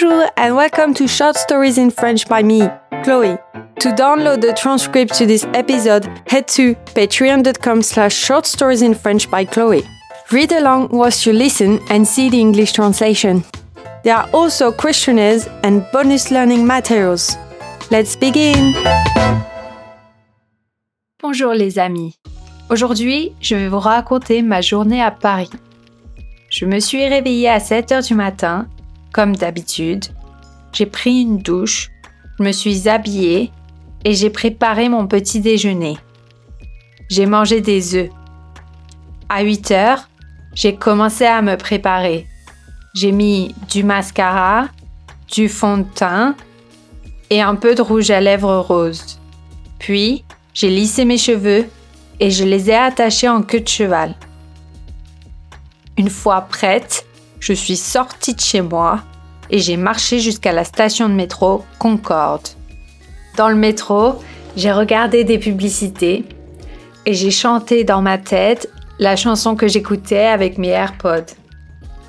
Bonjour 0.00 0.30
and 0.36 0.54
welcome 0.54 0.94
to 0.94 1.08
Short 1.08 1.34
Stories 1.34 1.76
in 1.76 1.90
French 1.90 2.28
by 2.28 2.40
me, 2.40 2.68
Chloe. 3.02 3.36
To 3.80 3.88
download 3.90 4.40
the 4.40 4.52
transcript 4.52 5.12
to 5.14 5.26
this 5.26 5.44
episode, 5.54 6.06
head 6.28 6.46
to 6.54 6.76
patreon.com 6.94 7.82
slash 7.82 8.14
short 8.14 8.46
stories 8.46 8.82
in 8.82 8.94
French 8.94 9.28
by 9.28 9.44
Chloe. 9.44 9.82
Read 10.30 10.52
along 10.52 10.90
whilst 10.90 11.26
you 11.26 11.32
listen 11.32 11.80
and 11.90 12.06
see 12.06 12.30
the 12.30 12.38
English 12.38 12.74
translation. 12.74 13.42
There 14.04 14.14
are 14.14 14.28
also 14.32 14.70
questionnaires 14.70 15.48
and 15.64 15.84
bonus 15.92 16.30
learning 16.30 16.64
materials. 16.64 17.36
Let's 17.90 18.14
begin! 18.14 18.74
Bonjour 21.20 21.54
les 21.54 21.76
amis. 21.76 22.14
Aujourd'hui, 22.70 23.32
je 23.40 23.56
vais 23.56 23.68
vous 23.68 23.80
raconter 23.80 24.42
ma 24.42 24.60
journée 24.60 25.02
à 25.02 25.10
Paris. 25.10 25.50
Je 26.50 26.66
me 26.66 26.78
suis 26.78 27.04
réveillée 27.08 27.48
à 27.48 27.58
7 27.58 27.90
heures 27.90 28.02
du 28.02 28.14
matin, 28.14 28.68
comme 29.12 29.36
d'habitude. 29.36 30.06
J'ai 30.72 30.86
pris 30.86 31.22
une 31.22 31.38
douche, 31.38 31.90
je 32.38 32.44
me 32.44 32.52
suis 32.52 32.88
habillée 32.88 33.50
et 34.04 34.14
j'ai 34.14 34.30
préparé 34.30 34.88
mon 34.88 35.06
petit 35.06 35.40
déjeuner. 35.40 35.98
J'ai 37.10 37.26
mangé 37.26 37.60
des 37.60 37.94
œufs. 37.94 38.10
À 39.28 39.42
8 39.42 39.70
heures, 39.72 40.08
j'ai 40.54 40.74
commencé 40.74 41.24
à 41.24 41.42
me 41.42 41.56
préparer. 41.56 42.26
J'ai 42.94 43.12
mis 43.12 43.54
du 43.70 43.82
mascara, 43.84 44.68
du 45.30 45.48
fond 45.48 45.78
de 45.78 45.86
teint 45.94 46.34
et 47.30 47.40
un 47.40 47.54
peu 47.54 47.74
de 47.74 47.82
rouge 47.82 48.10
à 48.10 48.20
lèvres 48.20 48.58
rose. 48.58 49.18
Puis, 49.78 50.24
j'ai 50.54 50.70
lissé 50.70 51.04
mes 51.04 51.18
cheveux 51.18 51.66
et 52.20 52.30
je 52.30 52.44
les 52.44 52.70
ai 52.70 52.74
attachés 52.74 53.28
en 53.28 53.42
queue 53.42 53.60
de 53.60 53.68
cheval. 53.68 54.14
Une 55.96 56.10
fois 56.10 56.42
prête, 56.42 57.06
je 57.48 57.54
suis 57.54 57.76
sortie 57.76 58.34
de 58.34 58.40
chez 58.40 58.60
moi 58.60 59.00
et 59.48 59.58
j'ai 59.58 59.78
marché 59.78 60.18
jusqu'à 60.18 60.52
la 60.52 60.64
station 60.64 61.08
de 61.08 61.14
métro 61.14 61.64
Concorde. 61.78 62.46
Dans 63.38 63.48
le 63.48 63.54
métro, 63.54 64.16
j'ai 64.54 64.70
regardé 64.70 65.24
des 65.24 65.38
publicités 65.38 66.26
et 67.06 67.14
j'ai 67.14 67.30
chanté 67.30 67.84
dans 67.84 68.02
ma 68.02 68.18
tête 68.18 68.68
la 68.98 69.16
chanson 69.16 69.56
que 69.56 69.66
j'écoutais 69.66 70.26
avec 70.26 70.58
mes 70.58 70.68
AirPods. 70.68 71.32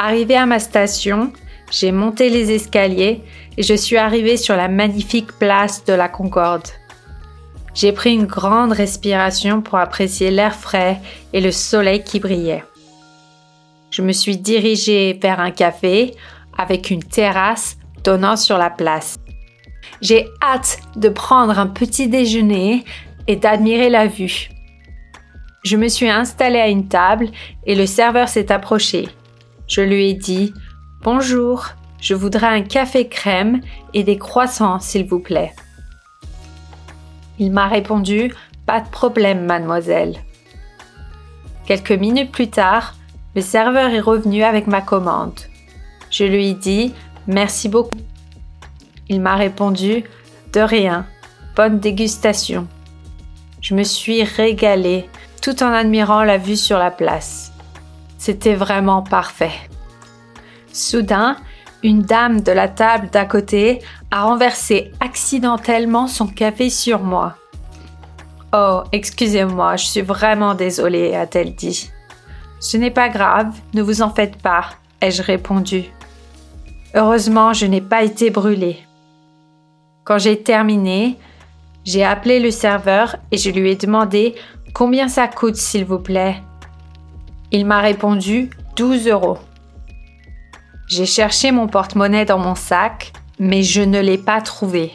Arrivé 0.00 0.34
à 0.34 0.44
ma 0.44 0.58
station, 0.58 1.32
j'ai 1.70 1.92
monté 1.92 2.30
les 2.30 2.50
escaliers 2.50 3.22
et 3.56 3.62
je 3.62 3.74
suis 3.74 3.96
arrivée 3.96 4.38
sur 4.38 4.56
la 4.56 4.66
magnifique 4.66 5.30
place 5.38 5.84
de 5.84 5.92
la 5.92 6.08
Concorde. 6.08 6.66
J'ai 7.74 7.92
pris 7.92 8.12
une 8.12 8.26
grande 8.26 8.72
respiration 8.72 9.62
pour 9.62 9.78
apprécier 9.78 10.32
l'air 10.32 10.56
frais 10.56 11.00
et 11.32 11.40
le 11.40 11.52
soleil 11.52 12.02
qui 12.02 12.18
brillait. 12.18 12.64
Je 13.98 14.04
me 14.04 14.12
suis 14.12 14.36
dirigée 14.36 15.18
vers 15.20 15.40
un 15.40 15.50
café 15.50 16.14
avec 16.56 16.90
une 16.90 17.02
terrasse 17.02 17.78
donnant 18.04 18.36
sur 18.36 18.56
la 18.56 18.70
place. 18.70 19.18
J'ai 20.00 20.28
hâte 20.40 20.78
de 20.94 21.08
prendre 21.08 21.58
un 21.58 21.66
petit 21.66 22.06
déjeuner 22.06 22.84
et 23.26 23.34
d'admirer 23.34 23.90
la 23.90 24.06
vue. 24.06 24.50
Je 25.64 25.76
me 25.76 25.88
suis 25.88 26.08
installée 26.08 26.60
à 26.60 26.68
une 26.68 26.86
table 26.86 27.30
et 27.66 27.74
le 27.74 27.86
serveur 27.86 28.28
s'est 28.28 28.52
approché. 28.52 29.08
Je 29.66 29.80
lui 29.80 30.10
ai 30.10 30.14
dit 30.14 30.54
Bonjour, 31.02 31.66
je 32.00 32.14
voudrais 32.14 32.46
un 32.46 32.62
café 32.62 33.08
crème 33.08 33.60
et 33.94 34.04
des 34.04 34.16
croissants, 34.16 34.78
s'il 34.78 35.06
vous 35.06 35.18
plaît. 35.18 35.50
Il 37.40 37.50
m'a 37.50 37.66
répondu 37.66 38.32
Pas 38.64 38.80
de 38.80 38.88
problème, 38.90 39.44
mademoiselle. 39.44 40.14
Quelques 41.66 41.90
minutes 41.90 42.30
plus 42.30 42.48
tard, 42.48 42.94
le 43.34 43.42
serveur 43.42 43.90
est 43.90 44.00
revenu 44.00 44.42
avec 44.42 44.66
ma 44.66 44.80
commande. 44.80 45.40
Je 46.10 46.24
lui 46.24 46.48
ai 46.48 46.54
dit 46.54 46.94
Merci 47.26 47.68
beaucoup. 47.68 47.96
Il 49.08 49.20
m'a 49.20 49.36
répondu 49.36 50.04
De 50.52 50.60
rien, 50.60 51.06
bonne 51.54 51.78
dégustation. 51.78 52.66
Je 53.60 53.74
me 53.74 53.82
suis 53.82 54.22
régalée 54.22 55.08
tout 55.42 55.62
en 55.62 55.72
admirant 55.72 56.24
la 56.24 56.38
vue 56.38 56.56
sur 56.56 56.78
la 56.78 56.90
place. 56.90 57.52
C'était 58.16 58.54
vraiment 58.54 59.02
parfait. 59.02 59.52
Soudain, 60.72 61.36
une 61.82 62.02
dame 62.02 62.40
de 62.40 62.52
la 62.52 62.68
table 62.68 63.08
d'à 63.10 63.24
côté 63.24 63.80
a 64.10 64.22
renversé 64.22 64.92
accidentellement 65.00 66.06
son 66.06 66.26
café 66.26 66.70
sur 66.70 67.00
moi. 67.00 67.36
Oh, 68.52 68.82
excusez-moi, 68.92 69.76
je 69.76 69.84
suis 69.84 70.00
vraiment 70.00 70.54
désolée, 70.54 71.14
a-t-elle 71.14 71.54
dit. 71.54 71.90
Ce 72.60 72.76
n'est 72.76 72.90
pas 72.90 73.08
grave, 73.08 73.54
ne 73.74 73.82
vous 73.82 74.02
en 74.02 74.10
faites 74.10 74.36
pas, 74.36 74.70
ai-je 75.00 75.22
répondu. 75.22 75.84
Heureusement, 76.94 77.52
je 77.52 77.66
n'ai 77.66 77.80
pas 77.80 78.02
été 78.02 78.30
brûlée. 78.30 78.78
Quand 80.04 80.18
j'ai 80.18 80.42
terminé, 80.42 81.18
j'ai 81.84 82.04
appelé 82.04 82.40
le 82.40 82.50
serveur 82.50 83.16
et 83.30 83.36
je 83.36 83.50
lui 83.50 83.70
ai 83.70 83.76
demandé 83.76 84.34
combien 84.74 85.08
ça 85.08 85.28
coûte, 85.28 85.56
s'il 85.56 85.84
vous 85.84 85.98
plaît. 85.98 86.42
Il 87.52 87.66
m'a 87.66 87.80
répondu 87.80 88.50
12 88.76 89.06
euros. 89.08 89.38
J'ai 90.88 91.06
cherché 91.06 91.52
mon 91.52 91.66
porte-monnaie 91.66 92.24
dans 92.24 92.38
mon 92.38 92.54
sac, 92.54 93.12
mais 93.38 93.62
je 93.62 93.82
ne 93.82 94.00
l'ai 94.00 94.18
pas 94.18 94.40
trouvé. 94.40 94.92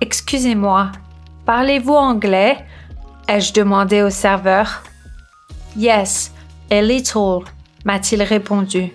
Excusez-moi, 0.00 0.92
parlez-vous 1.44 1.94
anglais? 1.94 2.58
ai-je 3.28 3.52
demandé 3.52 4.02
au 4.02 4.10
serveur. 4.10 4.82
Yes, 5.76 6.32
a 6.70 6.82
little, 6.82 7.44
m'a-t-il 7.84 8.22
répondu. 8.22 8.92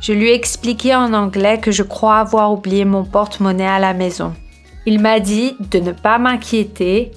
Je 0.00 0.12
lui 0.12 0.28
ai 0.28 0.34
expliqué 0.34 0.94
en 0.94 1.14
anglais 1.14 1.58
que 1.58 1.70
je 1.70 1.82
crois 1.82 2.18
avoir 2.18 2.52
oublié 2.52 2.84
mon 2.84 3.04
porte-monnaie 3.04 3.66
à 3.66 3.78
la 3.78 3.94
maison. 3.94 4.34
Il 4.84 5.00
m'a 5.00 5.20
dit 5.20 5.56
de 5.70 5.78
ne 5.78 5.92
pas 5.92 6.18
m'inquiéter 6.18 7.10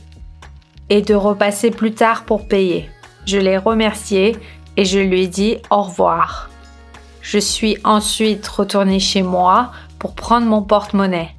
et 0.90 1.02
de 1.02 1.14
repasser 1.14 1.70
plus 1.70 1.94
tard 1.94 2.24
pour 2.24 2.48
payer. 2.48 2.90
Je 3.26 3.38
l'ai 3.38 3.58
remercié 3.58 4.38
et 4.78 4.86
je 4.86 5.00
lui 5.00 5.24
ai 5.24 5.28
dit 5.28 5.58
au 5.70 5.82
revoir. 5.84 6.50
Je 7.22 7.38
suis 7.38 7.78
ensuite 7.84 8.48
retournée 8.48 9.00
chez 9.00 9.22
moi 9.22 9.72
pour 10.00 10.16
prendre 10.16 10.48
mon 10.48 10.64
porte-monnaie. 10.64 11.36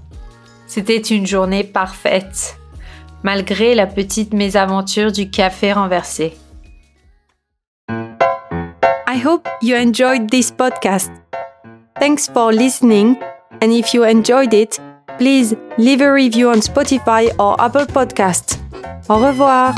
C'était 0.67 0.99
une 0.99 1.27
journée 1.27 1.65
parfaite, 1.65 2.59
malgré 3.23 3.75
la 3.75 3.87
petite 3.87 4.35
mésaventure 4.35 5.11
du 5.11 5.31
café 5.31 5.73
renversé. 5.73 6.37
I 9.21 9.23
hope 9.23 9.47
you 9.61 9.77
enjoyed 9.77 10.31
this 10.31 10.51
podcast. 10.51 11.11
Thanks 11.99 12.27
for 12.27 12.55
listening, 12.55 13.19
and 13.61 13.71
if 13.71 13.93
you 13.93 14.05
enjoyed 14.05 14.55
it, 14.55 14.81
please 15.19 15.53
leave 15.77 16.01
a 16.01 16.11
review 16.11 16.49
on 16.49 16.63
Spotify 16.63 17.29
or 17.39 17.55
Apple 17.61 17.85
Podcasts. 17.85 18.57
Au 19.11 19.21
revoir! 19.21 19.75